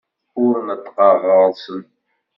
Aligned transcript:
Ur 0.43 0.55
neṭṭqeɣ 0.67 1.15
ɣer-sen. 1.29 1.81